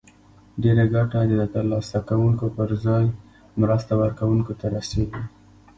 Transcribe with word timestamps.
ډیره 0.61 0.85
ګټه 0.95 1.19
د 1.39 1.43
تر 1.55 1.63
لاسه 1.71 1.99
کوونکو 2.09 2.45
پر 2.57 2.69
ځای 2.85 3.05
مرستو 3.59 3.93
ورکوونکو 4.01 4.51
ته 4.59 4.65
رسیږي. 4.75 5.23